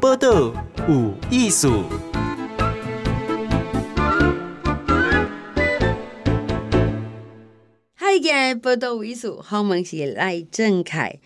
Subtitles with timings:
[0.00, 0.52] 报道
[0.88, 1.84] 有艺术。
[7.94, 11.18] 嗨，今日报道有艺术，好，我们是赖正凯。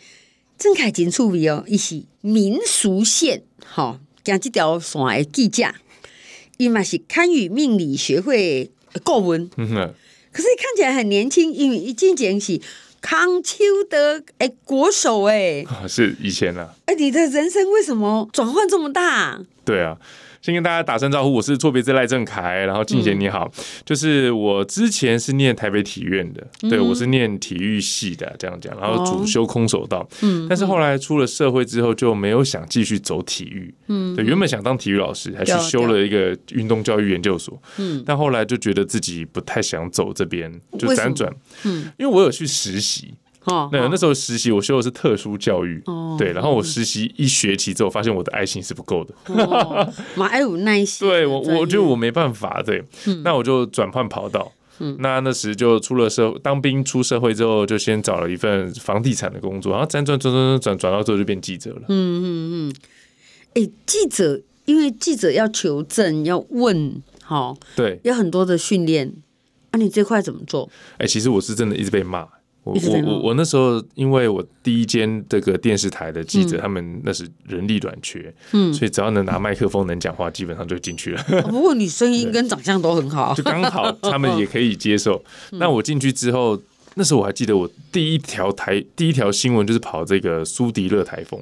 [0.57, 5.75] 正凯真趣味哦，伊是民俗线，吼，讲这条线的记者，
[6.59, 8.71] 伊嘛是堪舆命理学会
[9.03, 9.49] 顾问。
[9.49, 12.61] 可是看起来很年轻，因为伊进前是
[13.01, 16.75] 康丘德哎国手哎， 是以前啊。
[16.87, 19.41] 哎，你的人生为什么转换这么大？
[19.65, 19.97] 对啊。
[20.43, 41.31] 先跟大家打声招呼，我是错别字赖正凯，然后静贤你好，嗯、就是我之前是念台北体院的，嗯、对我是念体育系的，这样讲，然后主修空手道，嗯，但是后来出了社会之后就没有想继续走体育，嗯，对，原本想当体育老师，还去修了一个运动教育研究所，嗯，但后来就觉得自己不太想走这边，就辗转，
[41.65, 43.15] 嗯，因为我有去实习。
[43.47, 49.15] 哦，那那时候实习，我修的是特殊教育，哦，对，然后我实习一学期之后，发现我的爱心是不够的，
[50.15, 52.85] 蛮爱有耐心， 对我，我觉得我没办法，对，
[53.25, 54.53] 那我就转换跑道，
[54.99, 62.25] 那那时就出了社当兵出社会之后，就先找了一份房地产的工作，然后辗转转转转转到最后就变记者了，嗯嗯
[62.69, 62.75] 嗯，
[63.55, 69.11] 哎，记者因为记者要求证要问，好，对，有很多的训练，
[69.73, 70.71] 那你这块怎么做？
[70.99, 72.29] 哎，其实我是真的一直被骂。
[72.63, 81.25] 我我我我那时候，因为我第一间这个电视台的记者，嗯、他们那是人力短缺，嗯，所以只要能拿麦克风能讲话，基本上就进去了。
[81.29, 85.23] 哦、不过你声音跟长相都很好， 就刚好他们也可以接受。
[85.53, 86.61] 嗯、那我进去之后，
[86.97, 91.41] 那时候我还记得，我第一条台第一条新闻就是跑这个苏迪勒台风。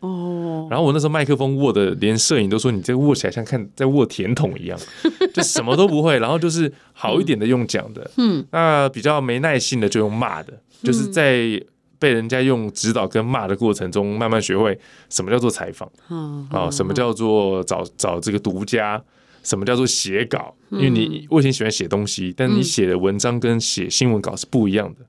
[0.00, 4.78] 哦，然后我那时候麦克风握的，连摄影都说你这个握起来像看在握甜筒一样，
[5.32, 6.18] 就什么都不会。
[6.18, 11.62] 然后就是好一点的用讲的，嗯，那比较没耐性的就用骂的，就是在
[11.98, 14.78] 被人家用指导跟骂的过程中，慢慢学会
[15.10, 19.02] 什么叫做采访，嗯，啊，什么叫做找找这个独家，
[19.42, 25.04] 什么叫做写稿，因为你我以前喜欢写东西，但你写的文章跟写新闻稿是不一样的，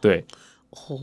[0.00, 0.24] 对，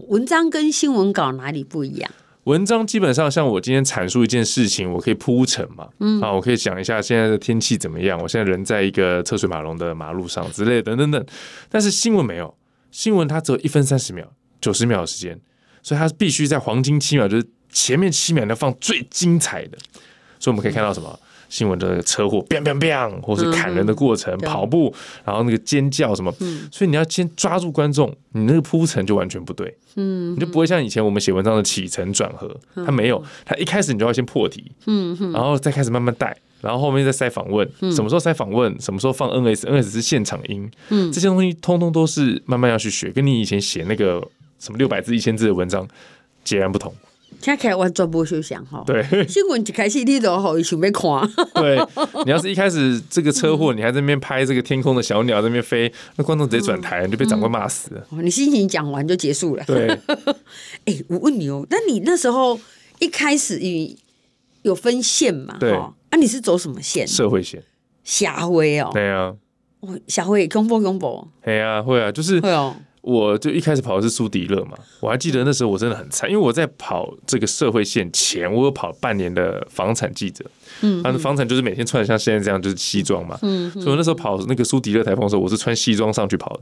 [0.08, 2.10] 文章跟新闻稿哪里不一样？
[2.46, 11.26] 文章基本上像我今天阐述一件事情，我可以铺陈嘛，嗯，啊，我可以讲一下现在的天气怎么样，我现在人在一个车水马龙的马路上之类的等等等。
[11.70, 12.56] 但是新闻没有，
[12.92, 15.40] 新闻它只有一分三十秒、九十秒的时间，
[15.82, 19.78] 所以它必须在黄金七秒，就是前面七秒要放最精彩的。
[20.40, 21.20] 所以我们可以看到什么？
[21.56, 24.94] 嗯新闻的车祸，biang biang biang，或是砍人的过程，嗯、跑步，
[25.24, 32.54] 然后那个尖叫什么，嗯、所以你要先抓住观众，你那个铺陈就完全不对，嗯，你就不会像以前我们写文章的起承转合，
[32.86, 44.22] 它没有，它一开始你就要先破题，嗯，然后再开始慢慢带，然后后面再塞访问，嗯、什么时候塞访问，什么时候放 NS，NS 是现场音，嗯，这些东西通通都是慢慢要去学，跟你以前写那个
[44.60, 45.88] 什么六百字、一千字的文章
[46.44, 46.94] 截然不同。
[47.42, 48.84] 听起来完全不休想哈。
[48.86, 51.32] 对，新闻一开始你都好想要看。
[51.56, 51.80] 对，
[52.26, 58.06] 你要是一开始这个车祸，你还在那边拍这个天空的小鸟在那边飞，那观众直接转台，你就被长官骂死了。
[58.22, 59.64] 你心情讲完就结束了。
[59.66, 59.88] 对。
[60.86, 62.60] 哎，我问你哦，那你那时候
[63.00, 63.98] 一开始你
[64.64, 65.58] 有分线嘛？
[65.60, 65.74] 对。
[65.74, 67.08] 啊，你是走什么线？
[67.08, 67.62] 社会线。
[68.04, 68.90] 霞辉哦。
[68.94, 69.36] 对啊。
[69.82, 71.28] 哦，社会恐怖恐怖。
[71.44, 72.76] 对啊，会啊，就是会哦。
[73.06, 80.44] 我就一开始跑的是苏迪勒嘛，我还记得那时候我真的很惨，因为我在跑这个社会线前，我有跑半年的房产记者，
[80.82, 86.62] 嗯，但是房产就是每天穿的像现在这样，就是西装嘛，嗯，所以我那时候跑那个苏迪勒台风的时候，我是穿西装上去跑的，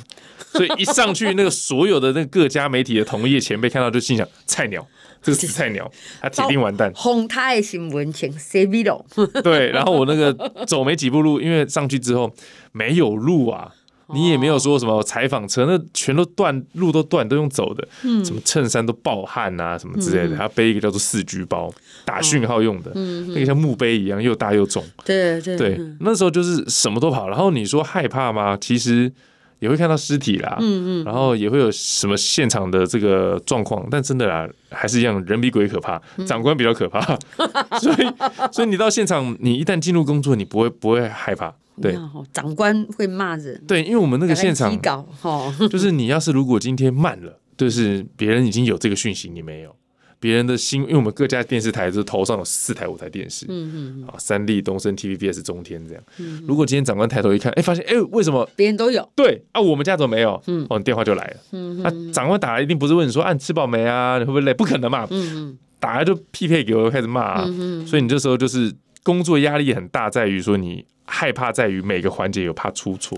[0.51, 4.85] 所以一上去那个所有的那个各家媒体的同业前辈看到就心想菜鸟，
[5.21, 5.89] 这个死菜鸟，
[6.21, 6.91] 他铁定完蛋。
[6.93, 9.05] 红太新闻请 C V 龙，
[9.41, 10.33] 对，然后我那个
[10.67, 12.29] 走没几步路，因为上去之后
[12.73, 13.73] 没有路啊。
[14.13, 20.37] 你也没有说什么采访车，那全都断路都断，都用走的，嗯、什么衬衫都暴汗啊，什么之类的。
[20.37, 21.73] 他、嗯、背一个叫做四 G 包，
[22.05, 24.83] 打讯号用的，嗯、那个像墓碑一样，又大又重。
[25.03, 27.27] 对对对，那时候就是什么都跑。
[27.27, 28.57] 然后你说害怕吗？
[28.59, 29.11] 其实
[29.59, 36.99] 也会看到尸体啦，嗯嗯，然后也会有什么现场的这个状况，但真的啦，还是一样，人比鬼可怕，长官比较可怕。
[37.37, 37.49] 嗯、
[37.79, 38.13] 所以，
[38.51, 41.53] 所以你到现场，你一旦进入工作，你不会不会害怕。
[41.81, 41.97] 对，
[42.31, 43.61] 长官会骂人。
[43.67, 44.77] 对，因为我们那个现场，
[45.69, 49.75] 就是你要是如果今天慢了，就是别人已经有这个讯息，你没有。
[50.19, 56.03] 别人的新，因为我们各家电视台就是头上有四台、五台电视，嗯嗯，啊，三立、东森、TVBS、中天这样。
[56.47, 59.05] 如果今天长官抬头一看，哎，发现哎，为什么别人都有？
[59.17, 60.41] 对啊，我们家怎么没有？
[60.47, 61.37] 嗯，哦，电话就来了。
[61.51, 64.17] 嗯，啊，长官打来一定不是问你说，啊，你吃饱没啊？
[64.17, 64.53] 你会不会累？
[64.53, 65.05] 不可能嘛。
[65.09, 67.43] 嗯嗯，打来就匹配给我开始骂。
[67.43, 68.73] 嗯，所以你这时候就是
[69.03, 70.85] 工作压力很大，在于说你。
[71.15, 73.15] 害怕在于每个环节有怕出错，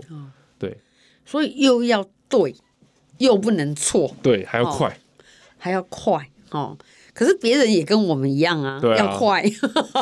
[0.60, 0.78] 对，
[1.26, 2.54] 所以又要对，
[3.20, 5.00] 又不能错，对，还要快，
[5.58, 6.78] 还要快哦。
[7.14, 9.42] 可是别人也跟我们一样啊，对啊要快。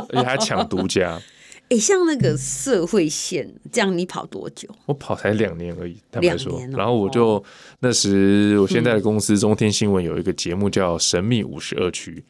[0.10, 1.22] 而且还抢独家。
[1.70, 4.68] 哎、欸，像那个社会线，这样你跑多久？
[4.88, 6.60] 我跑才两年而已，坦白说。
[6.72, 7.42] 然后我就
[7.82, 12.26] 那时，我现在的公司中天新闻有一个节目叫《神秘五十二区》。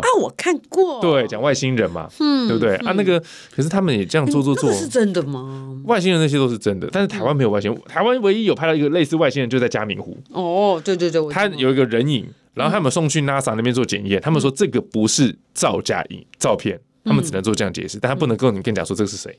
[0.00, 2.76] 啊，我看过，对，讲外星人嘛，嗯，对不对？
[2.76, 3.22] 嗯、啊，那个，
[3.54, 5.80] 可是他们也这样做做做，这是真的吗？
[5.84, 7.80] 外星人那些都是真的，但是台湾没有外星人。
[7.86, 10.16] 台湾唯一有拍到一个类似外星人，就在嘉明湖。
[10.30, 19.38] 哦，对对对，他有一个人影，然后他们送去 NASA 那边做检验，他们说这个不是造假影照片，他们只能做这样解释，但他不能够你跟你讲说这个是谁。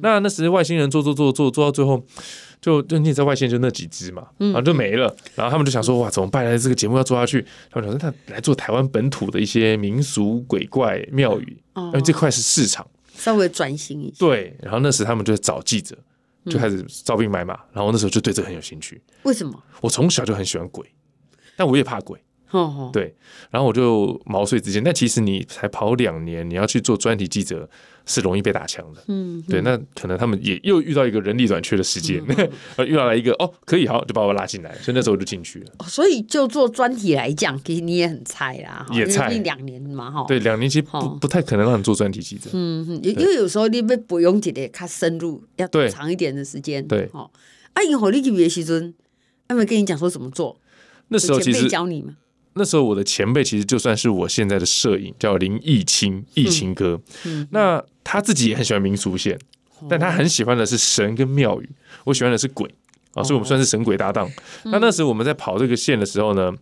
[0.00, 2.04] 那那时外星人做做做做做到最后。
[2.60, 6.58] 就就你也知道外线就那几只嘛，然后就没了，然后他们就想说哇怎么办呢？
[6.58, 14.16] 这个节目要做下去，他们想说那来做台湾本土的一些民俗鬼怪庙宇，因为这块是市场，稍微转型一下。
[14.18, 15.96] 对，然后那时他们就找记者，
[16.50, 19.00] 就开始招兵买马，然后那时候就对这个很有兴趣。
[19.22, 19.58] 为什么？
[19.80, 20.86] 我从小就很喜欢鬼，
[21.56, 22.22] 但我也怕鬼。
[22.92, 23.14] 对，
[23.50, 24.82] 然后我就毛遂自荐。
[24.82, 27.68] 但其实你才跑两年，你要去做专题记者，
[28.06, 29.02] 是容易被打枪的。
[29.06, 32.20] 嗯，对，那可能他们也又遇到一个人力短缺的时间，
[32.76, 35.72] 嗯、 遇到了一个哦，可以好，就把我拉进来，所以那时候我就进去了。
[35.86, 40.24] 所以就做专题来讲，其实你也很菜啦，也菜两年嘛，哈。
[40.26, 42.50] 对，两年其实不不太可能让你做专题记者。
[42.52, 46.84] 嗯嗯，因为有时候你被不用记得看深入，要长一点的时间。
[46.88, 47.30] 对，哦，
[47.74, 48.92] 啊，以后你去别时阵，
[49.46, 50.58] 他们跟你讲说怎么做？
[51.12, 52.16] 那时候其实教你吗？
[52.60, 57.00] 那时候我的前辈其实就算是我现在的摄影，叫林义清，义清哥。
[57.52, 59.34] 那他自己也很喜欢民俗线，
[59.80, 61.70] 嗯、但他很喜欢的是神跟庙宇，
[62.04, 62.68] 我喜欢的是鬼
[63.14, 64.30] 啊，所以我们算是神鬼搭档。
[64.64, 66.54] 嗯、那那时候我们在跑这个线的时候呢，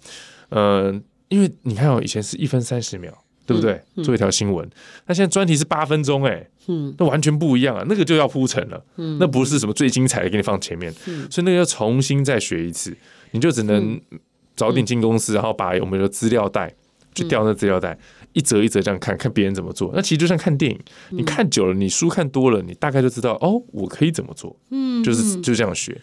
[0.51, 3.13] 嗯、呃，因为你看哦，以前是一分三十秒，
[3.45, 3.83] 对不对？
[3.97, 4.71] 嗯、做一条新闻，
[5.09, 12.97] 那现在专题是八分钟，哎，嗯，那完全不一样啊，那个就要铺陈了，嗯，那不是什么最精彩的给你放前面，嗯、所以那个要重新再学一次，
[13.33, 14.01] 你就只能。
[14.59, 16.75] 早点进公司，然后把我们的资料袋
[17.15, 17.97] 去调那资料袋，
[18.33, 19.93] 一折一折这样看看别人怎么做。
[19.95, 24.55] 那其实就像看电影，你看久了，你书看多了，你大概就知道哦，我可以怎么做。
[24.71, 26.01] 嗯，就是就这样学。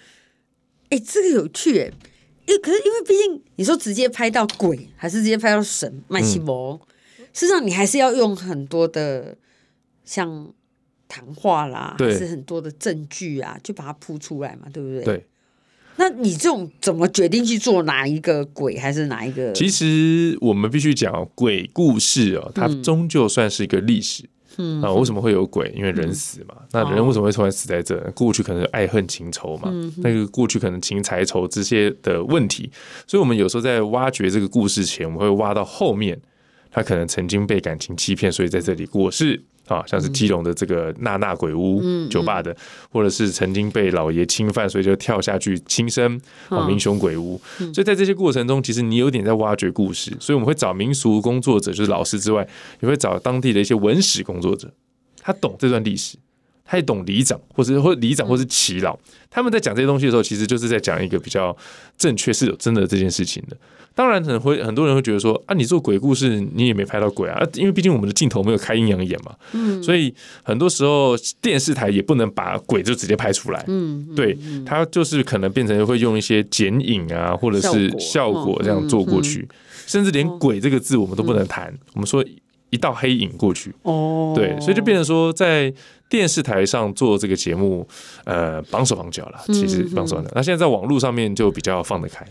[0.89, 1.91] 哎，这个有趣哎，
[2.47, 6.79] 因为可是因为毕竟你说直接拍到鬼，还是直接拍到神，麦西摩，
[7.33, 9.37] 事实上你还是要用很多的
[10.05, 10.53] 像
[11.07, 15.03] 谈话啦，还是很多的证据啊，就把它铺出来嘛，对不对？
[15.03, 15.25] 对。
[15.97, 19.53] 那你这种怎么决定去做哪一个鬼，还是哪一个？
[19.53, 24.23] 其实我们必须讲鬼故事哦，它终究算是一个历史。
[24.57, 25.69] 嗯啊，为什么会有鬼？
[25.75, 26.55] 因为人死嘛。
[26.59, 27.97] 嗯、那人为什么会突然死在这？
[27.97, 29.69] 哦、过去可能爱恨情仇嘛。
[29.97, 32.71] 那个过去可能情财仇这些的问题，
[33.05, 36.17] 所以我们有时候在挖掘这个故事前，我们会挖到后面，
[36.71, 39.43] 他可能曾经被感情欺骗，所以在这里过世。
[39.67, 42.55] 啊，像是基隆的这个娜娜鬼屋酒吧的，
[42.91, 46.19] 或者是曾经被老爷侵犯，所以就跳下去轻生
[46.49, 47.39] 啊，民雄鬼屋。
[47.73, 50.15] 所以在这些过程中，其实你有点在挖掘故事。
[50.19, 52.47] 所以我们会找民俗工作者，就是老师之外，
[52.81, 54.71] 也会找当地的一些文史工作者，
[55.21, 56.17] 他懂这段历史，
[56.65, 58.97] 他也懂里长，或者或里长，或是耆老，
[59.29, 61.55] 他们在讲这些东西的时候，其实就是在讲一个比较
[61.97, 63.55] 正确是有真的这件事情的。
[63.93, 70.13] 当然，可能会很多人会觉得说啊，你做鬼故事，你也没拍到鬼啊，因为毕竟我们的镜头没有开阴阳眼嘛，嗯，所以
[70.43, 79.47] 很多时候电视台也不能把鬼就直接拍出来，嗯，对，它就是可能变成会用一些剪影啊，或者是效果这样做过去，
[79.87, 82.21] 甚至连鬼这个字我们都不能谈，我们说
[82.75, 85.73] 一道黑影过去，哦，对，所以就变成说在
[86.09, 87.87] 电视台上做这个节目，
[88.25, 92.25] 呃，绑手绑脚了，其实绑手绑脚，那现在在网络上面就比较放得开。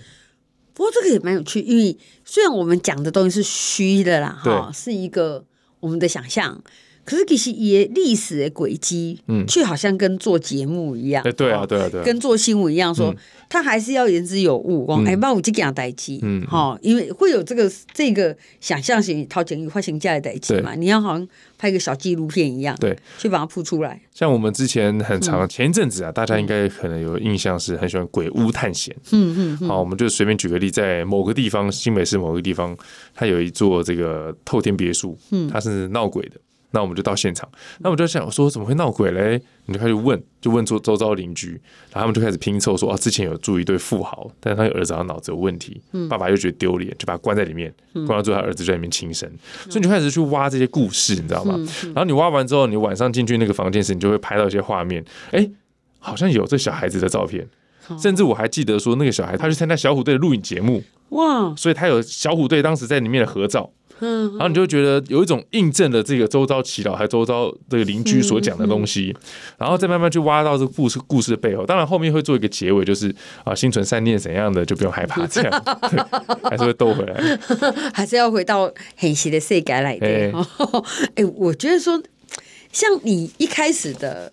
[0.75, 5.45] 不过这个也蛮有趣，因为虽然我们讲的东西是虚的啦，哈，是一个
[5.81, 6.63] 我们的想象，
[7.05, 13.11] 可是其实也历史的轨迹，嗯，却好像跟做节目一样，对啊，对啊，对啊，对啊，跟做新闻一样说。
[13.11, 13.17] 嗯。
[13.47, 24.01] 他还是要言之有物，讲哎，帮我这样代机，嗯，哈，因为会有这个这个想象型掏钱与花钱价的代机嘛，你要好像拍个小纪录片一样，对，去把它铺出来。
[24.13, 32.77] 像我们之前很长前一阵子啊，大家应该可能有印象，是很喜欢鬼屋探险，嗯嗯，好，我们就随便举个例，在某个地方，新北市某个地方，
[33.15, 36.41] 它有一座这个透天别墅，嗯，它是闹鬼的。
[36.75, 39.41] 那我们就到现场，那我们就想说怎么会闹鬼嘞？
[39.67, 41.53] 你就开始问，就问周周遭邻居，
[41.93, 49.31] 然后他们就开始拼凑说啊，之前有住一对富豪，但是他儿子好像脑子有问题，爸爸又觉得丢脸，就把他关在里面，关到最后他儿子在里面轻生，
[49.71, 51.55] 所以你就开始去挖这些故事，你知道吗？
[51.85, 55.49] 然后你挖完之后，你晚上进去那个房间时，你就会拍到一些画面，哎，
[56.01, 57.49] 好像有这小孩子的照片，
[57.99, 63.71] 甚至我还记得说那个小孩他去参加小虎队的录影节目，哇，所以他有小虎队当时在里面的合照。
[64.01, 69.17] 嗯，然后你就会觉得有一种印证了这个周遭祈祷还周遭这个邻居所讲的东西，
[69.57, 71.65] 然后再慢慢去挖到这个故事故事的背后。
[71.65, 77.39] 当然后面会做一个结尾，就是啊，心存善念怎样的就不用害怕， 这样对还是会兜回来，
[77.95, 80.07] 还是要回到很实的世界来的。
[81.15, 82.03] 哎、欸，我觉得说，
[82.73, 84.33] 像你一开始的。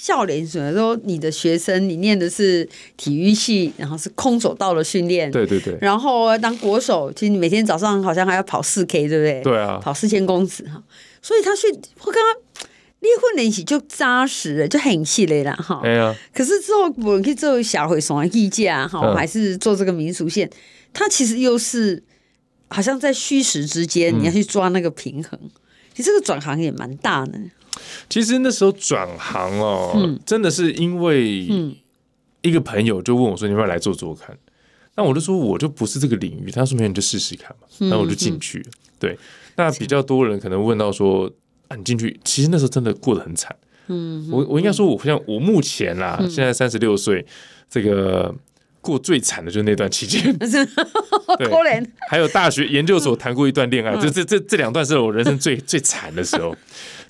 [0.00, 9.42] 教练什么说你的学生，你念的是体育系，然后是空手道的训练，对对对，然后当国手，其实你每天早上好像还要跑四 K，对不对？
[9.42, 10.80] 对啊，跑四千公尺哈，
[11.20, 11.66] 所以他去
[12.04, 12.42] 我刚刚
[13.00, 15.80] 练混练习就扎实了，就很细嘞啦哈。
[15.82, 20.48] 哎呀，可是之后我们可以做小回送艺架哈，还是做这个民俗线，
[20.92, 22.00] 它其实又是
[22.68, 25.38] 好像在虚实之间，你要去抓那个平衡。
[25.92, 27.36] 其实这个转行也蛮大的。
[28.08, 31.46] 其实那时候转行哦，嗯、真的是因为
[32.42, 34.36] 一个朋友就问我说：“你要不要来做做看？”
[34.96, 38.64] 那我就说：“我就不是这个领域。”他说：“没有，你就试试看嘛。”然后我就进去了。
[38.68, 39.18] 嗯、对，
[39.56, 41.30] 那比较多人可能问到说
[41.68, 43.54] ：“啊，你进去，其实那时候真的过得很惨。”
[43.90, 47.24] 嗯，我我应该说，我像我目前啦，嗯、现在三十六岁，
[47.70, 48.34] 这个
[48.88, 50.36] 过最惨的就是那段期间。
[50.38, 51.48] 对，
[52.08, 56.56] 还有大学研究所谈过一段恋爱，就这这这两段是我人生最 最惨的时候。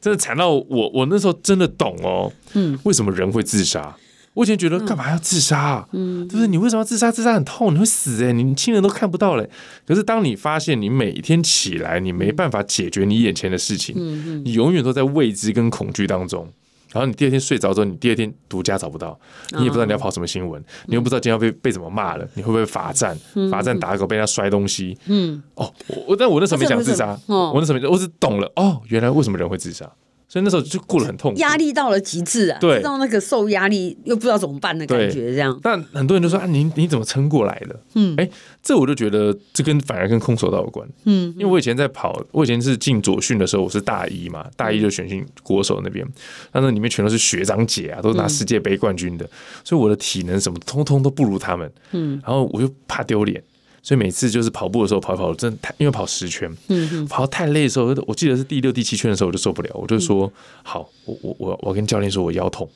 [0.01, 3.97] 真的惨到我，我那时候真的懂哦，嗯，为什么人会自杀？
[4.35, 5.89] 我以前觉得干嘛要自杀啊？
[5.93, 7.11] 嗯，就是你为什么要自杀？
[7.11, 9.51] 自杀很痛，你会死哎，你亲人都看不到嘞。
[9.85, 16.49] 可是当你发现你每天起来，你没办法解决你眼前的事情，嗯，你永远都在未知跟恐惧当中。
[16.99, 19.19] 然后你第二天睡着之后，你第二天独家找不到，
[19.53, 23.17] 你也不知道你要跑什么新闻，你又不知道今天要被被怎么骂了，你会不会罚站？
[23.51, 24.99] 罚站打狗被人家摔东西？
[25.07, 25.73] 嗯，哦，
[26.07, 29.89] 我但我那时候没想自杀，我那时候没，我只懂了哦，原来为什么人会自杀。
[30.29, 32.59] 所以那时候就过得很痛苦，压力到了极致啊！
[32.61, 35.59] 对，知道那个受压力又不知道怎么办的感觉，这样。
[35.63, 37.81] 但很多人就说啊，你你怎么撑过来的？
[37.95, 38.29] 嗯，哎，
[38.63, 40.87] 这我就觉得这跟反而跟空手道有关。
[41.05, 46.07] 嗯，因为我以前在跑，我以前是进左训的时候，我是大一嘛，大一就选进国手那边，
[46.53, 49.27] 那那里面全都是学长姐啊，都是拿世界杯冠军的，
[49.65, 51.73] 所以我的体能什么通通都不如他们。
[51.93, 53.43] 嗯，然后我又怕丢脸。
[53.83, 60.31] 所以每次就是跑步的时候跑一跑，真的太因为跑十圈，嗯嗯，跑太累的时候，我记得是第六、第七圈的时候，我就受不了，我就说
[60.63, 62.69] ：“好，我我我我跟教练说我腰痛，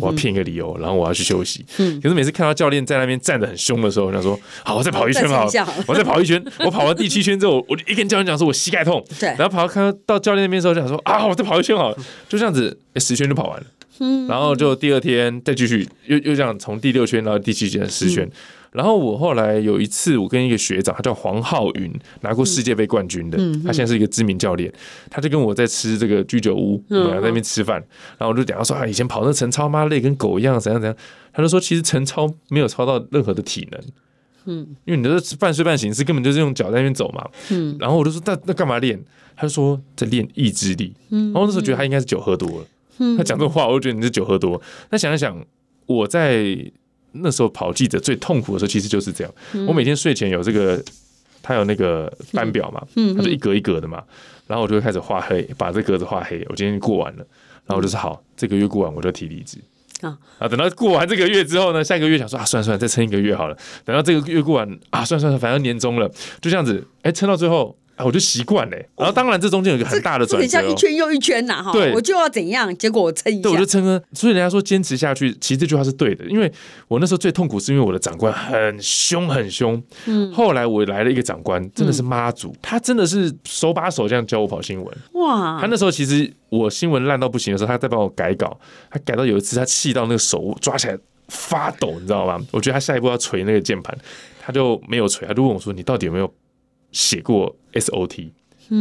[0.00, 1.64] 我要骗一个理由，然后我要去休息。”
[2.02, 11.96] 可是每次看到教练在那边站得很凶的时候，我想说：“好，我再跑一圈好了， 我再跑一圈。”我跑完第七圈之后，我就一跟教练讲说：“我膝盖痛。”对，然后跑到看到教练那边的时候，就想说：“啊，我再跑一圈好了。”
[12.28, 13.66] 就这样子，十圈就跑完了。
[14.28, 18.28] 然后就第二天再继续，又又这样从第六圈到第七圈十圈。
[18.70, 24.72] 然后我后来有一次，我跟一个学长，他叫黄浩云，拿过世界杯冠军的，他现在是一个知名教练，
[25.10, 27.76] 他就跟我在吃这个居酒屋，我们在那边吃饭，
[28.18, 30.96] 然后我就讲他说啊，以前跑那陈超妈累跟狗一样，怎样怎样，
[31.32, 33.80] 他就说其实陈超没有超到任何的体能，
[34.44, 39.02] 嗯，因为你的半睡半醒是根本就是用脚在那边走嘛，嗯，然后我就说那那干嘛练？
[39.34, 44.60] 他就说在练意志力，然后那时候觉得他应该是酒喝多了，他讲这种话，我就觉得你是酒喝多，
[44.90, 45.42] 那想一想
[45.86, 46.70] 我在。
[47.22, 49.34] 那时候跑记者最痛苦的时候，其实就是这样。
[49.52, 50.82] 嗯、我每天睡前有这个，
[51.42, 54.02] 他有那个班表嘛，嗯，他就一格一格的嘛，
[54.46, 56.44] 然后我就会开始画黑，把这格子画黑。
[56.48, 57.26] 我今天过完了，
[57.66, 59.58] 然后我就是好，这个月过完我就提离职
[60.00, 60.18] 啊。
[60.38, 63.56] 啊，等到过完这个月之后呢，下个月想说啊，算了算了，再撑一个月好了。
[63.84, 66.08] 等到这个月过完啊，算了算了，反正年终了，
[66.40, 67.76] 就这样子，哎，撑到最后。
[67.98, 68.76] 啊，我就习惯了。
[68.96, 71.72] 然后当然这中间有一个很大的转折，像一圈又一圈呐，哈。
[71.72, 74.00] 对，我就要怎样，结果我撑一下，对，我就撑了。
[74.12, 76.24] 所以人家说坚持下去，其实这句话是对的。
[76.26, 76.50] 因为
[76.86, 79.82] 我那时候最痛苦，是因为我的长官很凶很凶。
[80.06, 80.32] 嗯。
[80.32, 84.96] 后来我来了一个长官，真的是妈祖，他真的是手把手这样教我跑新闻。
[85.14, 85.58] 哇！
[85.60, 88.56] 他那时候其实我新闻烂到不行的时候，他在帮我改稿。
[88.90, 92.40] 他改到有一次，他气到那个手抓起来发抖，你知道吗？
[92.52, 93.96] 我觉得他下一步要捶那个键盘，
[94.40, 96.32] 他就没有捶，他就问我说：“你到底有没有？”
[96.92, 98.30] 写过 SOT，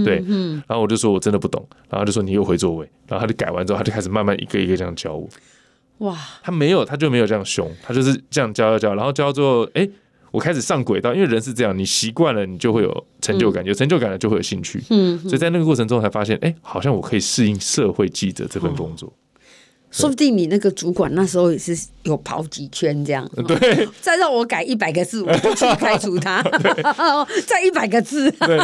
[0.06, 0.24] 对，
[0.68, 5.30] 然后我就说我真的不懂，然后就说你又回座位，然后他就改完之后，他就开始慢慢一个一个这样教我。
[6.00, 9.90] 哇，他没有，他就没有这样凶，他就是这样教教教，然后教到最后，哎，
[10.32, 19.12] 我开始上轨道，因为人是这样，你习惯了，你就会有成就感，有成就感了就会有兴趣，嗯，所以在那个过程中才发现，哎，好像我可以适应社会记者这份工作。
[19.89, 26.44] 说不定你那个主管那时候也是有跑几圈这样，对， 再让我改一百个字，我就 去开除他。
[27.48, 28.60] 再一百个字，对，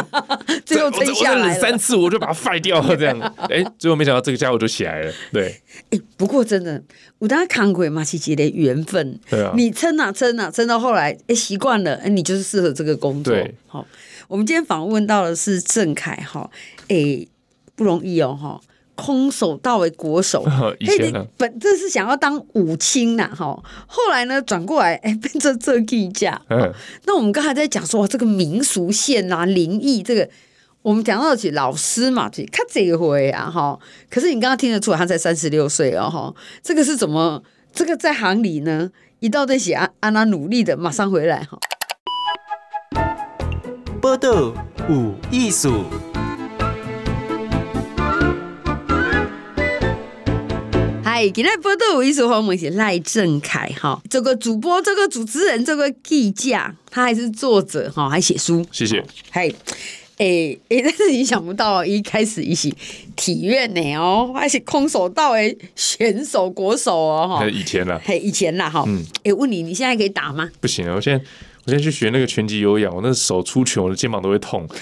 [0.64, 2.96] 最后真下来三次，我就把他废掉了。
[2.96, 5.12] 这样，哎，最后没想到这个家伙就起来了。
[5.32, 6.80] 对，哎，不过真的，
[7.18, 9.18] 我当时看过嘛，是觉得缘分。
[9.28, 13.34] 对啊，你撑啊撑啊撑到后来，哎，习惯了，哎，你就是适合这个工作。
[13.34, 13.84] 对，好，
[14.28, 16.48] 我们今天访问到的是郑凯哈，
[16.88, 17.26] 哎，
[17.74, 18.60] 不容易哦，哈。
[18.94, 20.44] 空手道为国手，
[20.78, 26.40] 以前呢，本这是想要当武青呐，哈，后来呢转过来， 哎，变成这技架。
[26.48, 26.72] 嗯，
[27.06, 30.28] 那我们刚才在讲说这个民俗线啊，灵异这个，
[30.82, 33.78] 我们讲到的是老师嘛，就看这回啊哈。
[34.08, 36.34] 可是你刚刚听得出来，他才三十六岁哦哈。
[36.62, 37.42] 这个是怎么？
[37.72, 38.90] 这个在行里呢？
[39.18, 41.58] 一到这些安安娜努力的，马上回来哈。
[44.00, 44.52] 报道
[44.88, 45.84] 有艺术。
[51.24, 53.98] 嗨，今天报道有艺术，我们是赖正凯哈。
[54.10, 56.54] 这个主播，这个主持人，这个记者，
[56.90, 58.62] 他还是作者哈，还写书。
[58.70, 59.02] 谢谢。
[59.30, 59.48] 嗨。
[60.18, 62.72] 哎、欸、哎、欸，但是你想不到，一开始一起
[63.16, 67.48] 体院呢哦，还是空手道诶选手国手哦哈。
[67.48, 68.84] 以前啦，嘿，以前啦哈。
[68.86, 69.02] 嗯。
[69.20, 70.50] 哎、欸，问你，你现在可以打吗？
[70.60, 71.24] 不行啊，我现在
[71.66, 74.66] 我现在去学那个拳击有氧，我那手出拳，我的肩膀都会痛。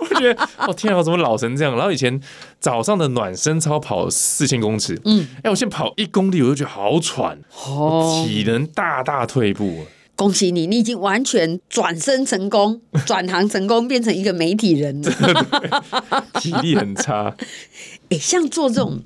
[0.00, 1.74] 我觉得，哦天啊，我怎么老成这样？
[1.74, 2.20] 然后以前
[2.60, 9.84] 早上的暖身操跑四千公尺，嗯，哎、欸，我现在跑一公里，我就觉得好喘，哦，体能大大退步。
[10.14, 15.10] 恭喜你，你已经完全转身成功， 转行成功，变成一个媒体人了。
[16.34, 17.34] 体力很差。
[18.10, 19.00] 哎、欸，像做这种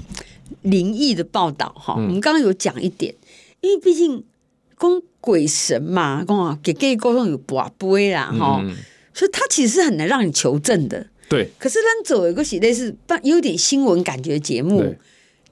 [0.62, 3.14] 灵异的报道哈、嗯，我们刚刚有讲一点，
[3.60, 4.24] 因为毕竟
[4.78, 8.74] 讲鬼神嘛，讲啊给给沟通有跋杯啦哈、嗯，
[9.12, 11.06] 所以他其实是很难让你求证的。
[11.28, 11.48] 对。
[11.58, 14.94] 可是咱走一个系列是有点新闻感觉节目。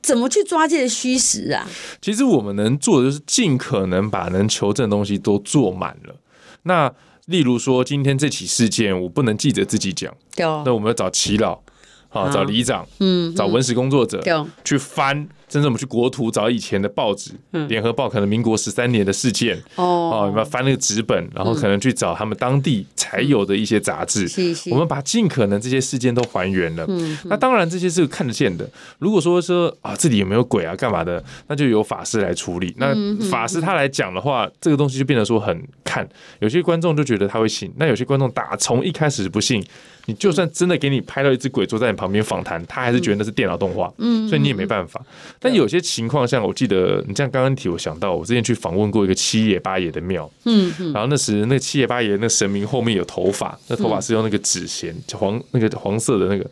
[0.02, 1.64] 怎么去抓这些虚实啊？
[2.00, 6.16] 其实我们能做的就是尽可能把能求证的东西都做满了。
[6.64, 6.92] 那
[7.26, 11.62] 例如说，今天这起事件，我不能记者自己讲，那我们要找耆老，
[12.08, 14.20] 好找里长，嗯，找文史工作者
[14.64, 15.28] 去翻。
[15.52, 26.86] 甚至我们去国图找以前的报纸，嗯，联合报可能民国十三年的事件哦，有没有翻那个纸本，然后可能去找他们当地才有的一些杂志，嗯，我们把尽可能这些事件都还原了。
[26.88, 28.66] 嗯，那当然这些是看得见的。
[28.98, 32.74] 如果说说啊，这里有没有鬼啊，干嘛的，那就由法师来处理。
[32.78, 32.94] 那
[33.28, 36.08] 法师他来讲的话，这个东西就变得说很看。
[36.38, 39.62] 有些观众就觉得他会信，那有些观众打从一开始不信。
[40.06, 45.00] 你就算真的给你拍到一只鬼坐在你旁边访谈，他还是觉得那是电脑动画，嗯，所以你也没办法。
[45.42, 56.48] 但有些情况，像我记得你这样刚刚提，我想到我之前去访问过一个七爷八爷的庙，嗯，然后那时那七爷八爷那神明后面有头发，那头发是用那个纸钱黄那个黄色的那个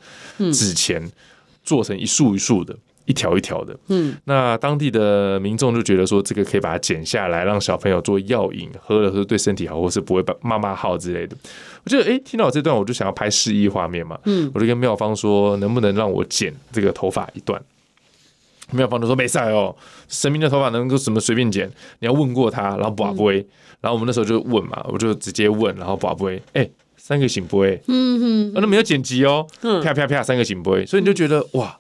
[0.53, 1.01] 纸钱
[1.63, 2.77] 做成一束一束的。
[3.07, 11.37] 一条一条的，嗯，那当地的民众就觉得说，这个可以把它剪下来，让小朋友做药引，喝了是对身体好，或是不会把妈妈号之类的。
[11.83, 17.61] 我觉得，哎、欸，听到这段，我就想要拍示意画面嘛，嗯，我就跟妙方说，能不能让我剪这个头发一段？
[18.73, 19.75] 庙方就说没事哦，
[20.09, 21.71] 神明的头发能够什么随便剪？
[22.01, 23.47] 你要问过他，然后拔不会，
[23.81, 29.47] 然后我们那时候就问嘛，我就直接问，然后拔不会，哎、欸，三个醒不会，嗯哼，那没有剪辑哦，
[29.83, 31.77] 啪啪啪，三个醒不会，所以你就觉得哇。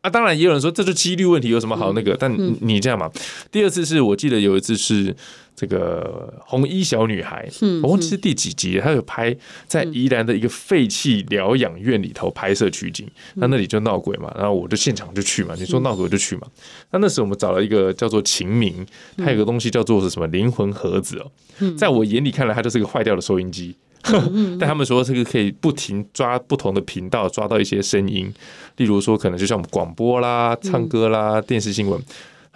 [0.00, 2.16] 啊，当然也有人说这是几率问题，有什么好那个？
[2.16, 3.10] 但你这样嘛，
[3.50, 5.12] 第二次是我记得有一次是
[5.58, 7.48] 这个红衣小女孩，
[7.82, 16.46] 我忘记是第几集，她有拍在宜兰的一个废弃疗养院里头拍摄取景，那那里就闹鬼嘛，然后我就现场就去嘛，你说闹鬼就去嘛。
[16.92, 21.28] 那那时候我们找了一个叫做秦明，他有个东西叫做是什么灵魂盒子哦，
[21.76, 23.74] 在我眼里看来，它就是个坏掉的收音机。
[24.58, 28.32] 但他们说这个可以不停抓不同的频道，抓到一些声音，
[28.76, 32.00] 例如说可能就像我们广播啦、唱歌啦、电视新闻。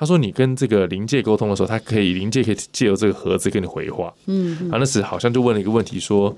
[0.02, 4.12] 他说你跟这个灵界沟通的时候，他可以灵界可以借由这个盒子跟你回话。
[4.26, 6.36] 嗯，然后那时好像就问了一个问题，说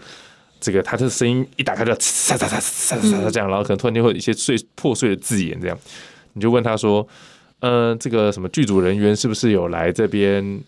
[0.60, 5.78] 这个他的声音一打开就嚓嚓嚓嚓嚓嚓这样，然后可能突然间会有一些碎破碎的字眼这样，
[6.34, 7.08] 你就问他说，
[7.60, 10.60] 嗯，这个什么剧组人员是不是有来这边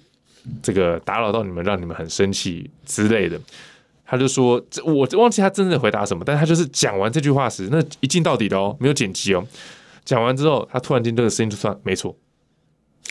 [0.63, 3.39] 这个打扰到你们，让你们很生气之类的。
[4.07, 9.47] 他就说：“这我忘记他真正的回答什么，但他就是讲完这句话时，那一镜到底的哦，没有剪辑哦。
[10.03, 12.17] 讲完之后，他突然间这个声音就算没错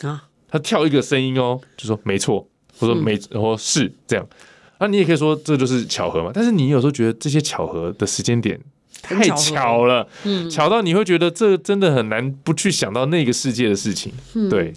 [0.02, 4.28] 啊，他跳一个声音哦，就说没错，或者没，然后是这样。
[4.80, 6.32] 那你也可以说这就是巧合嘛。
[6.34, 8.60] 但是你有时候觉得这些巧合的时间点
[9.02, 14.12] 太巧了，嗯，巧到你会觉得这真的很难不去想到那个世界的事情，
[14.50, 14.74] 对。”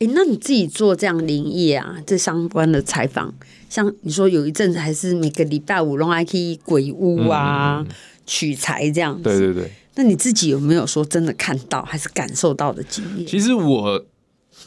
[0.00, 3.32] 哎，那你自己做这样灵异啊，这相关的采访，
[3.68, 7.94] 像你说有一阵子还是每个礼拜五都还去鬼屋啊、嗯、
[8.26, 9.22] 取材这样子。
[9.22, 9.70] 对对对。
[9.94, 13.24] 那你自己有没有说真的看到还是感受到的经验？
[13.24, 14.04] 其实我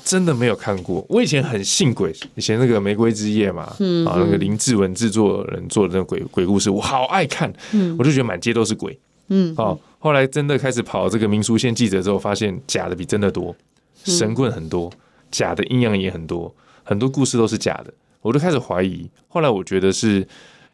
[0.03, 1.05] 真的没有看过。
[1.09, 8.97] 我以前很信鬼，以前那个《玫瑰之夜》嘛，嗯，啊，那个林志文制作人做的那个鬼鬼故事，我好爱看，嗯，我就觉得满街都是鬼，
[9.29, 13.55] 嗯，哦，后来真的开始跑这个民俗线记者之后，发现假的比真的多，
[14.03, 14.89] 神棍很多。
[14.89, 16.55] 嗯假的阴阳也很多，
[16.85, 19.05] 很多故事都是假的，我就开始怀疑。
[19.27, 20.25] 后来我觉得是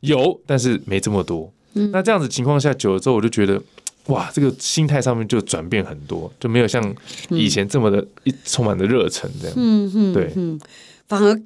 [0.01, 1.51] 有，但是没这么多。
[1.73, 3.59] 嗯，那这样子情况下久了之后，我就觉得
[4.07, 6.83] 哇，这个心态上面就转变很多，就没有像
[7.29, 9.53] 以前这么的一充满的热忱这样。
[9.57, 10.59] 嗯嗯，对，嗯，
[11.07, 11.41] 反而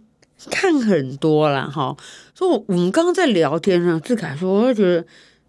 [0.49, 1.95] 看很多了哈。
[2.33, 5.05] 所以我们刚刚在聊天呢，志凯说，我就觉得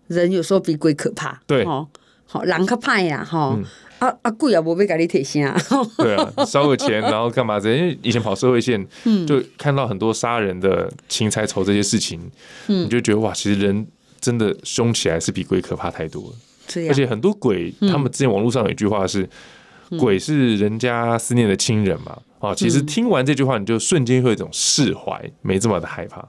[0.08, 1.40] 人有时候比鬼可怕。
[1.46, 1.88] 对，哦，
[2.26, 3.64] 好，狼可怕呀，哈、嗯，
[4.00, 5.58] 啊啊鬼啊，无要给你铁心啊。
[5.96, 7.58] 对啊，烧个钱，然后干嘛？
[7.58, 12.20] 因为以前跑社会线，嗯，就看到很多杀人的情财仇这些事情，
[12.66, 13.86] 嗯，你就觉得哇，其实人
[14.20, 16.36] 真的凶起来是比鬼可怕太多了。
[16.88, 19.28] 而且很多鬼，他们之前网络上有一句话是。
[19.98, 22.18] 鬼是人家思念的亲人嘛？
[22.40, 26.28] 啊，其实听完这句话，你就瞬间会有一种释怀，没这么的害怕。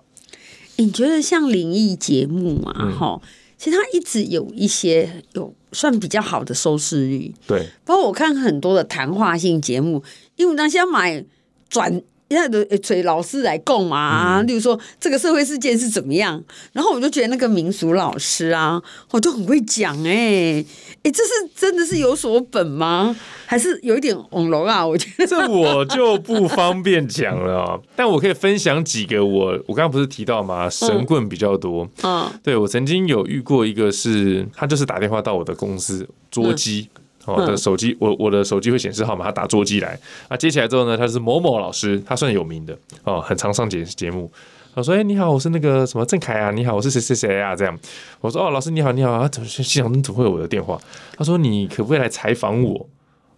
[0.77, 2.71] 你觉得像灵异节目嘛？
[2.97, 7.35] 哈、嗯，其实它一直有一些有算比较好的收视率。
[7.45, 10.01] 对，包括我看很多的谈话性节目，
[10.37, 11.25] 因为那些买
[11.67, 12.01] 转。
[12.29, 16.41] 现在都找老师来供嘛，例如说这个社会事件是怎么样，
[16.73, 20.63] 然后我就觉得那个民俗老师啊，我就很会讲哎
[21.03, 23.15] 哎，这是真的是有所本吗？
[23.47, 24.85] 还是有一点网络啊？
[24.85, 30.69] 我觉得这我就不方便讲了， 但我可以分享几个我我刚刚不是提到吗？
[30.69, 36.89] 神棍比较多，嗯，对我曾经有遇过一个是，他就是打电话到我的公司桌机。
[37.33, 44.31] 我的手机，我我的手机会显示号码，他打座机来，啊，接起来之后呢，他是某某老师，他算有名的哦，很常上节节目。
[44.75, 47.77] 他说：“哎，你好，我是那个什么郑凯啊，你好，我是谁谁谁啊？”这样，
[48.21, 50.79] 我说：“哦，老师你好，你好啊，怎么心想你怎么会有我的电话？”
[51.17, 52.87] 他说：“你可不可以来采访我？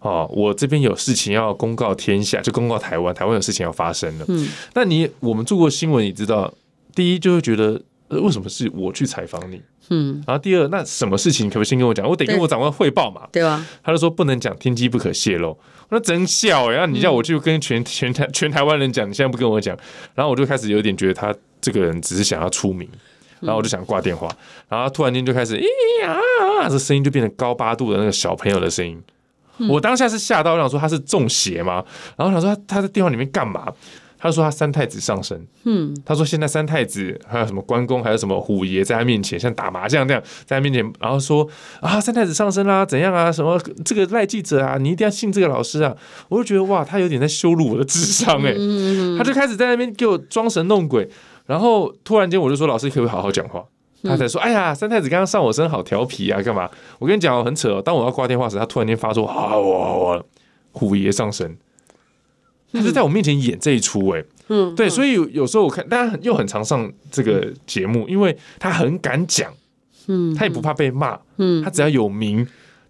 [0.00, 4.24] 哦，我这边有事情要公告天下，就公告台湾，台湾有事情要发生了。
[4.28, 6.52] 嗯，那你我们做过新闻，你知道，
[6.94, 7.80] 第一就会觉得，
[8.12, 12.06] 呃，为什么是我去采访你？”嗯，然后第二，那什么事情可不可以先跟我讲？
[12.08, 13.66] 我得跟我长官汇报嘛，对吧？
[13.82, 15.58] 他就说不能讲，天机不可泄露。
[15.88, 16.86] 我说真笑呀！
[16.86, 19.76] 你叫我去跟全全台全台湾人讲，你现在不跟我讲，
[20.14, 22.88] 然后我就开始有点觉得他这个人只是想要出名，
[23.40, 24.28] 然后我就想挂电话，
[24.68, 29.02] 然后突然间就开始咦呀，这声音就变成高八度的那个小朋友的声音。
[29.68, 31.84] 我当下是吓到，我想说他是中邪吗？
[32.16, 33.70] 然后想说他他在电话里面干嘛？
[34.22, 41.44] 他说他三太子上身，嗯，他说现在三太子还有什么关公，还有什么虎爷在他面前，像打麻将这样在他面前，然后说
[41.80, 43.32] 啊三太子上身啦，怎样啊？
[43.32, 45.92] 什么这个赖记者啊，你一定要信这个老师啊！
[46.28, 51.08] 我就觉得哇，他有点在羞辱我的智商哎、欸，他就开始在那边给我装神弄鬼，
[51.46, 53.64] 然后突然间我就说老师可不可以好好讲话？
[54.04, 56.70] 他才说哎呀三太子刚刚上我身好调皮啊，干嘛？
[57.00, 60.22] 我跟你讲很扯哦，当我要挂电话时，他突然间发出啊哇哇
[60.70, 61.58] 虎爷上身。
[62.72, 69.52] 他就在我面前演这一出哎，嗯，对，所以有时候我看，大家又很常上这个节目，因为他很敢讲，
[70.06, 72.46] 嗯，他也不怕被骂，嗯，他只要有名，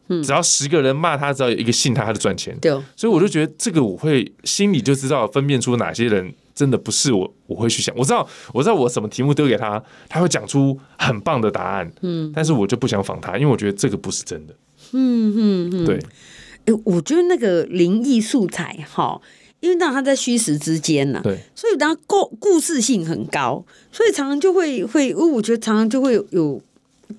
[0.08, 14.54] 只要十个人骂他，只要有一个信他，他就赚钱，对，所以我就觉得这个我会心里就知道分辨出哪些人真的不是我，我会去想，我知道，我知道我什么题目丢给他，他会讲出很棒的答案，嗯，但是我就不想仿他，因为我觉得这个不是真的，
[14.92, 15.98] 嗯嗯嗯，对，
[16.66, 19.20] 哎，我觉得那个灵异素材哈。
[19.62, 26.60] 因为当他在虚实之间呢，对，所以当故故事性很高，所以常常就会会，因为我觉得常常就会有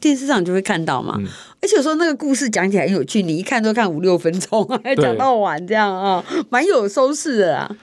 [0.02, 1.26] 电视上就会看到嘛，嗯、
[1.62, 7.78] 而且有时候那个故事讲起来很有趣，你一看都看五六分钟，还讲到完这样啊，蛮有收视的啊。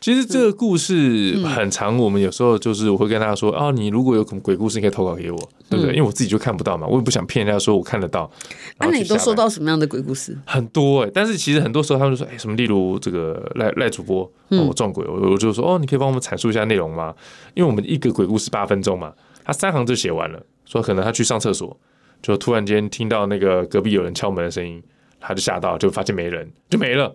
[0.00, 5.94] 其实这个故事很长，我们有时候就是我会跟大家说，啊，你如果有什么鬼故事，你可以投稿给我，对不对？
[5.94, 8.30] 因为我自己就看不到嘛，我也不想骗人家说我看得到。
[8.78, 10.36] 那你都收到什么样的鬼故事？
[10.46, 17.14] 很多哎，但是其实很多时候他们就说，哎，什么例如这个赖赖主播，我撞鬼，我我就说，哦，你可以帮我们阐述一下内容吗？
[17.54, 19.12] 因为我们一个鬼故事八分钟嘛，
[19.44, 21.76] 他三行就写完了，说可能他去上厕所，
[22.22, 24.82] 就突然间听到那个隔壁有人敲门的声音，
[25.18, 27.14] 他就吓到，就发现没人，就没了。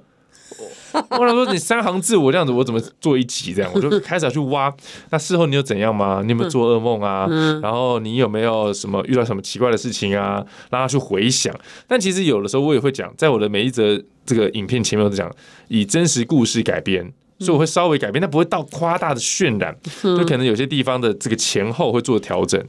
[0.94, 3.72] 我想说，你三行字，我这样子，我怎么做一集这样？
[3.74, 4.74] 我就开始要去挖。
[5.10, 6.22] 那事后你有怎样吗？
[6.24, 7.28] 你有没有做噩梦啊？
[7.62, 10.46] 然后你有没有什么遇到什么奇怪的事情啊？
[10.70, 11.54] 让他去回想。
[11.88, 15.34] 但其实有的时候我也会讲，在我的每一则这个影片前面我都讲
[15.68, 19.76] 以真实故事改编，所以我会稍微改编，但不会到夸大的渲染。
[20.02, 22.62] 就可能有些地方的这个前后会做调整，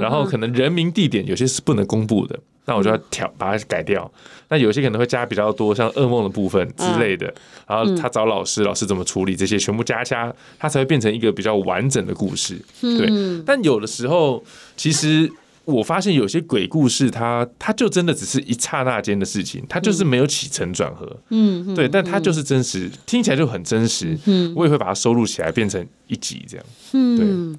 [0.00, 2.38] 然后可能人名地点有些是不能公布的。
[2.66, 4.10] 那我就要调把它改掉。
[4.54, 7.26] 那有些可能会加比较多，像噩梦的部分之类的。
[7.66, 12.56] 然后他找老师，老师怎么处理这些，全部加加，他才会变成一个比较完整的故事。
[12.80, 13.10] 对。
[13.44, 14.44] 但有的时候，
[14.76, 15.28] 其实
[15.64, 21.16] 我发现有些鬼故事，它它就真的只是一刹那间的事情，它就是没有起承转合。
[21.30, 21.74] 嗯。
[21.74, 24.16] 对，但它就是真实，听起来就很真实。
[24.26, 24.52] 嗯。
[24.54, 26.64] 我也会把它收录起来，变成一集这样。
[26.92, 27.58] 嗯。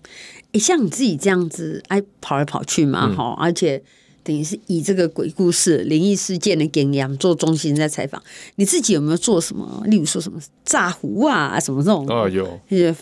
[0.53, 0.59] 对。
[0.61, 3.83] 像你自己这样子，爱跑来跑去嘛，哈，而且。
[4.25, 8.19] 等于是以这个鬼故事、灵异事件的经验做中心在采访，
[8.55, 9.83] 你自己有没有做什么？
[9.85, 12.07] 例如说什么炸壶啊，什么这种？
[12.09, 12.59] 哦，有。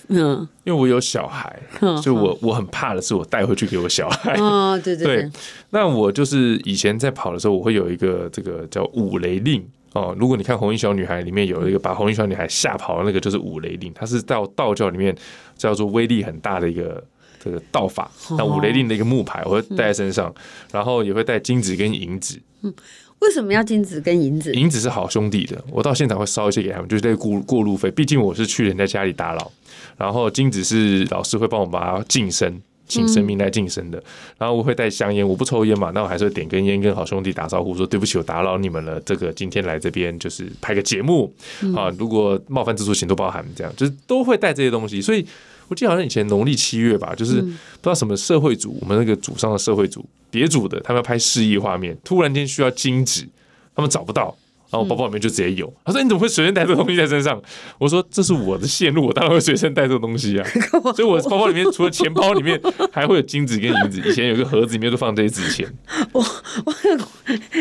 [0.09, 1.57] 嗯，因为我有小孩，
[2.03, 4.33] 所以我我很怕的是我带回去给我小孩。
[4.33, 5.31] 哦，对对对。
[5.69, 10.13] 那我就是以前在跑的时候，我会有一个这个叫五雷令哦。
[10.19, 15.15] 如果你看《红衣小女孩》里面有一个把红衣小女孩吓跑的那个，就是五雷令，它是到道教里面
[15.57, 17.01] 叫做威力很大的一个。
[17.43, 20.33] 这个道法，那五雷令的一个木牌，我会带在身上，
[20.71, 22.39] 然后也会带金子跟银子。
[22.61, 22.73] 嗯，
[23.19, 24.53] 为什么要金子跟银子？
[24.53, 27.91] 银子是好兄弟的，我到现场会烧一些给他们，就是那个过过路费。
[27.91, 29.51] 毕竟我是去人家家里打扰。
[29.97, 32.61] 然后金子是老师会帮我把它净身。
[32.85, 34.03] 请神明来晋升的，
[34.37, 38.99] 然后我会带香烟，我不抽烟嘛，那我还是会点根烟，跟好兄弟打招呼，说对不起，我打扰你们了。
[38.99, 41.33] 这个今天来这边就是拍个节目
[41.75, 43.43] 啊，如果冒犯之处，请多包涵。
[43.55, 45.25] 这样就是都会带这些东西，所以
[45.67, 53.27] 我记得好像以前农历七月吧，就是不知道什么社会组，我们那个组上的社会组别组的，他们要拍示意画面，突然间需要金纸，
[53.75, 54.35] 他们找不到。
[54.73, 57.39] 然后我包包里面就直接有，他说你怎么会随身带这个东西在身上？
[57.77, 60.47] 我说这是我的线路，我当然会随身带这个东西啊。
[60.95, 62.59] 所以我包包里面除了钱包里面
[62.91, 65.71] 还会有金子跟银子，以前有个盒子里面都放这些纸钱。
[66.11, 66.25] 我
[66.65, 66.73] 我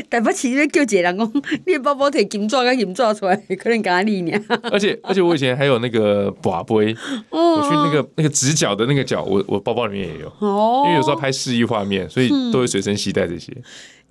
[0.09, 1.33] 对不起，因为叫姐人讲，
[1.67, 4.43] 你的包包提金抓跟银抓出来，可能咖喱呢。
[4.73, 6.97] 而且而且我以前还有那个把杯，
[7.29, 10.33] 我去那个那个直角的那个角，我我包包里面也有。
[10.39, 13.55] 哦，因为有时候拍示意画面，所以都会随身携带这些。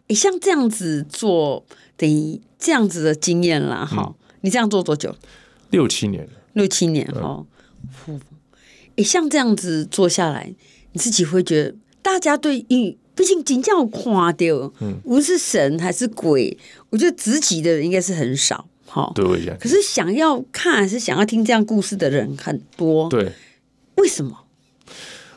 [0.07, 1.65] 你像这样子做，
[2.01, 2.41] 等于。
[2.63, 5.15] 这样子的经验啦，哈、嗯，你这样做多久？
[5.71, 6.29] 六七年。
[6.53, 7.43] 六七年哈，
[8.05, 8.19] 诶、
[8.97, 10.53] 嗯，像这样子做下来，
[10.91, 16.55] 你自己会觉得，大家对，毕竟真正看到，嗯，无论是神还是鬼，
[16.91, 19.25] 我觉得直击的人应该是很少，哈，对，
[19.59, 23.31] 可是想要看还是想要听这样故事的人很多，对，
[23.95, 24.37] 为什么？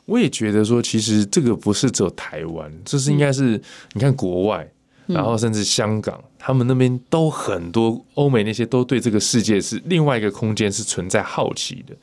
[0.04, 3.62] 我也觉得说，其实这个不是只有台湾，这是应该是、嗯、
[3.94, 4.70] 你看国外。
[5.06, 11.94] 然后甚至香港，他们那边都很多，欧美那些都对这个世界是另外一个空间是存在好奇的，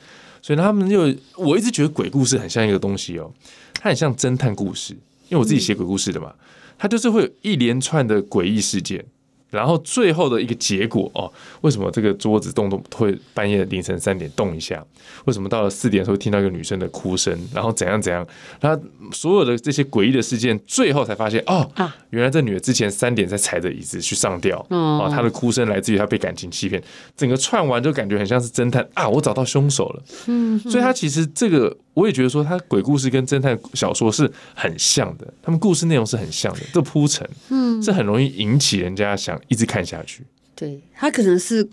[0.42, 3.32] 所以他们就我一直觉得鬼故事很像一个东西哦，
[3.74, 4.94] 它很像侦探故事，
[5.30, 6.34] 因为我自己写鬼故事的嘛，
[6.78, 9.06] 它就是会有一连串的诡异事件。
[9.52, 14.84] 然后最后的一个结果哦，为什么这个桌子动动会半夜凌晨三点动一下？
[15.26, 17.38] 为什么到了四点的时候听到一个女生的哭声？
[17.54, 18.26] 然后怎样怎样？
[18.60, 21.70] 然后所有的这些诡异的事件，最后才发现哦，
[22.10, 26.82] 原来这女的之前三点在踩着椅子去上吊，哦，她的哭声来自于她被感情欺骗。
[27.16, 30.04] 整个串完就感觉很像是侦探啊，我找到凶手了。
[30.28, 31.78] 嗯，所以她其实这个。
[31.94, 40.24] 我也觉得说，他鬼故事跟侦探小说是很像的，他们故事内容是很像的，这铺陈，嗯，是很容易引起人家想一直看下去。
[40.56, 41.68] 对，他可能是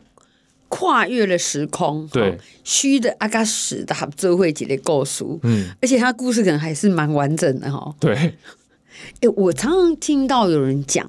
[0.68, 7.94] 跨越了时空，对，虚的阿嘎史的合作会几的构书，嗯，而且他故事可能还是蛮完整的哈。
[8.00, 8.35] 对，哎、
[9.20, 11.09] 欸，我常常听到有人讲，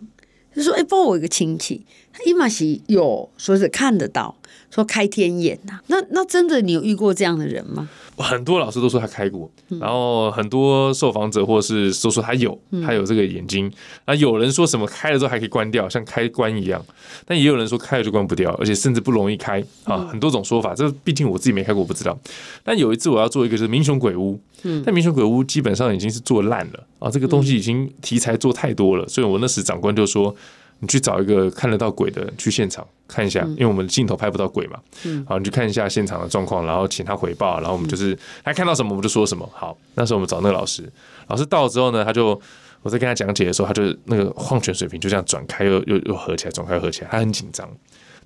[0.55, 4.35] 就说，哎、欸，包括我一个亲戚，他伊玛西有说是看得到，
[4.69, 7.89] 说开天眼呐，那那真的你有遇过这样的人吗？
[8.17, 13.71] 很多老师都说他开过，然后很多受访者或是都说他有，他有这个眼睛。
[14.05, 16.85] 那有人说什么开了之后还可以关掉，像开关一样，
[17.25, 20.75] 但也有人说开了就关不掉，而且甚至不容易开啊，很多种说法。
[20.75, 22.19] 这毕竟我自己没开过，我不知道。
[22.61, 24.37] 但有一次我要做一个是民雄鬼屋，
[24.85, 30.35] 但民雄鬼屋基本上已经是做烂了啊，这个东西已经题材做太多了，所以我那时长官就说。
[30.79, 34.79] 你去找一个看得到鬼的去现场看一下，因为我们的镜头拍不到鬼嘛。
[35.27, 39.49] 好，你去看一下现场的状况，然后请他回报，然后我们就是他看到什么我们就说什么。
[39.53, 40.89] 好，那时候我们找那个老师，
[41.27, 42.39] 老师到了之后呢，他就
[42.81, 47.69] 我在跟他讲解的时候，他就那个矿泉水瓶就这样转开又又又合起来，转开合起来，他很紧张。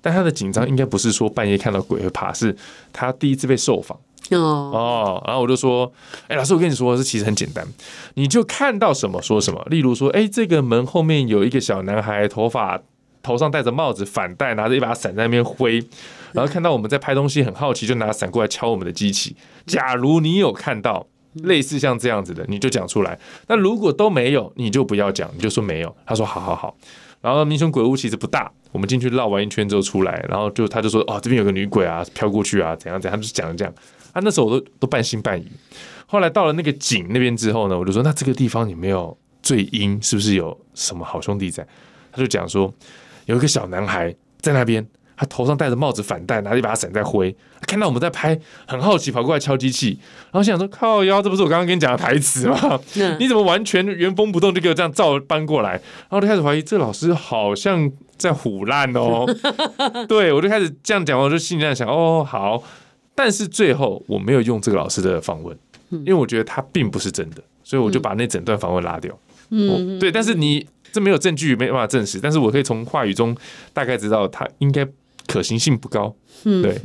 [0.04, 2.54] 但他的紧张应该不是说半夜看到鬼会怕，是
[2.92, 3.98] 他第一次被受访。
[4.30, 5.90] 哦哦，然后我就说，
[6.28, 7.66] 哎，老师，我跟你说，这其实很简单，
[8.14, 9.66] 你就看到什么说什么。
[9.70, 12.78] 例如说，哎，这个门后面有一个小男孩，头发
[13.22, 15.82] 头上戴着帽子，反戴，拿着一把伞在那边挥，
[16.32, 19.34] 然后看到我们在拍东西，很好奇，就拿伞过来敲我们的机器。
[19.66, 23.18] 假如你有看到类似像这样子的，你就讲出来。
[23.48, 25.96] 那如果都没有，你就不要讲，你就说没有。
[26.06, 26.74] 他说好好好。
[27.20, 33.72] 然后民雄鬼屋其实不大，我们进去绕完一圈之后出来，然后就他就说，哦，这边有个女鬼啊，飘过去啊，怎样怎样，他就讲了这样。
[34.12, 35.46] 啊，那时候我都都半信半疑。
[36.06, 39.96] 后来到了那个井那边之后呢，我就说：“那这个地方有没有最阴？
[40.02, 41.64] 是不是有什么好兄弟在？”
[42.10, 42.74] 他就讲说
[43.26, 44.84] ：“有一个小男孩在那边，
[45.16, 47.34] 他头上戴着帽子反戴，拿着一把伞在挥。
[47.66, 49.98] 看到我们在拍，很好奇，跑过来敲机器。
[50.30, 52.80] 然后想说：‘靠腰，这不是我刚刚跟你讲的台词吗？
[53.18, 55.70] 你怎么完全原封不动就给我这样照搬过来？’
[56.10, 57.90] 然后就开始怀疑这老师好像
[58.28, 59.26] 在唬烂哦。
[60.08, 62.62] 对，我就开始这样讲，我就心里在想：哦，好。”
[63.16, 65.56] 但是最后我没有用这个老师的访问，
[65.90, 69.16] 因为我觉得他并不是真的，所以我就把那整段访问拉掉。
[69.50, 73.36] 嗯，对，但是你这没有证据，没办法证实，但是我可以从话语中
[73.72, 74.84] 大概知道他应该
[75.28, 76.12] 可行性不高。
[76.42, 76.80] 嗯，对，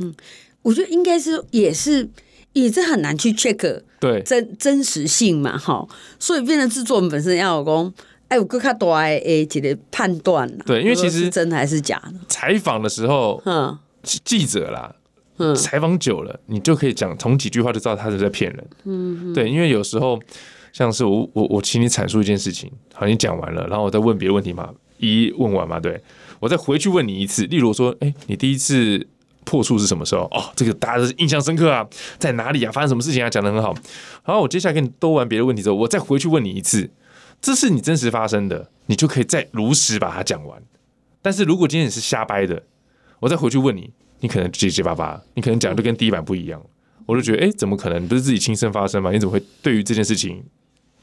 [0.62, 2.08] 我觉得应该是也是
[2.52, 5.84] 也是很难去 check 对真真实性嘛，哈，
[6.20, 7.94] 所以变成制作人本身要有讲，
[8.30, 12.14] 哎，我更加多哎哎，这个判断，对，因为其实是真的还是假的。
[12.28, 14.94] 采访的时候，嗯，记者啦。
[15.42, 18.66] 嗯采访久了，你就可以讲从几句话就知道他是在骗人。
[18.84, 20.20] 嗯，对，因为有时候
[20.70, 25.98] 像是我我我请你阐述一件事情，好，你讲完了，然后我再问别的问题嘛，一一问完嘛，对，
[26.40, 27.46] 我再回去问你一次。
[27.46, 29.06] 例如说，哎，你第一次
[29.44, 30.24] 破处是什么时候？
[30.24, 31.88] 哦，这个大家都是印象深刻啊，
[32.18, 32.70] 在哪里啊？
[32.70, 33.30] 发生什么事情啊？
[33.30, 33.74] 讲的很好。
[34.26, 36.90] 然后我接下来跟你兜完别的问题之后，我再回去问你一次，
[37.40, 40.62] 这是你真实发生的，你就可以再如实把它讲完。
[41.22, 42.62] 但是如果今天你是瞎掰的，
[43.18, 46.60] 我再回去问你，你可能结结巴巴，你可能讲的跟第一版不一样，
[47.06, 48.06] 我就觉得，哎，怎么可能？
[48.08, 49.10] 不是自己亲身发生吗？
[49.12, 50.42] 你怎么会对于这件事情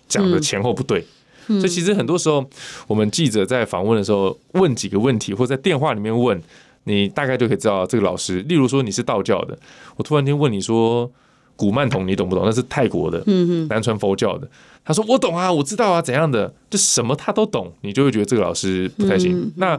[0.08, 1.06] 讲的前后不对？
[1.50, 2.46] 嗯、所以其实很多时候，
[2.88, 6.42] 我们记者在访问的时候，问几个问题，或者在电话里面问，
[6.84, 8.42] 你大概就可以知道这个老师。
[8.42, 9.58] 例如说你是道教的，
[9.96, 11.10] 我突然间问你说
[11.56, 12.44] 古曼童你懂不懂？
[12.46, 14.50] 那是泰国的，嗯嗯南传佛教的。
[14.88, 19.52] 他说我懂啊，我知道啊，怎样的，就什么他都懂，你就会觉得这个老师不太行。
[19.58, 19.78] 那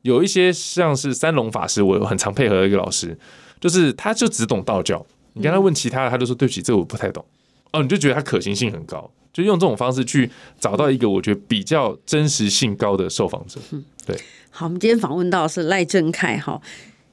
[0.00, 3.14] 有一些像是三龙法师，我有很常配合的一个老师，
[3.60, 5.04] 就是他就只懂道教。
[5.34, 7.22] 你跟他问其他的，他就说对不起，这个我不太懂。
[7.72, 13.60] 哦，你就觉得他可行性很高，就用这种方式去找到一个我觉得比较真实性高的受访者。
[14.06, 14.18] 对。
[14.50, 16.58] 好，我们今天访问到的是赖正凯哈。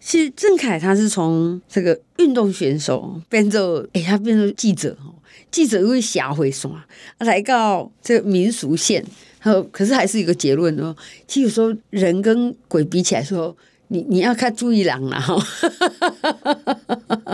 [0.05, 5.15] 其实郑凯他是从这个运动选手变做，哎，他变成记者哦。
[5.49, 6.79] 记者因为瞎回说，
[7.17, 9.03] 来到这个民俗线。
[9.71, 10.95] 可是还是一个结论哦。
[11.27, 15.35] 其实说人跟鬼比起来说，你你要看注意人了哈。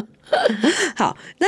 [0.96, 1.48] 好，那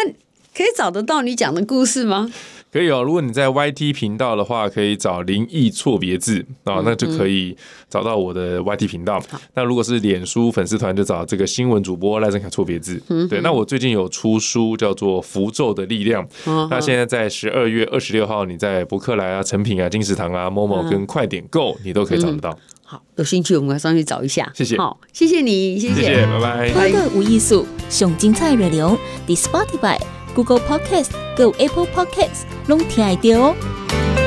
[0.53, 2.29] 可以找得到你讲的故事吗？
[2.73, 3.03] 可以哦。
[3.03, 7.55] 如果你在 YT 频道的话，可以找灵异错别字啊，那就可以
[7.87, 9.21] 找到我的 YT 频道。
[9.31, 12.99] 嗯、那如果是脸书粉丝团，就找这个新闻主播赖正凯错别字。
[13.09, 16.25] 嗯、对，那我最近有出书，叫做《符咒的力量》。
[16.47, 22.49] 嗯、那现在在十二月二十六号，你在博客来啊、成品啊、金石堂啊、Momo 跟快点购，你都可以找得到。
[22.49, 24.51] 嗯、好，有兴趣我们上去找一下。
[24.55, 24.77] 谢谢。
[24.77, 26.73] 好，谢谢你，谢谢，谢谢，拜拜。
[26.73, 30.22] 欢乐无艺术，上精彩内容，The Spotify。
[30.33, 34.22] Google Podcast、Google Apple Podcasts，拢听得到哦。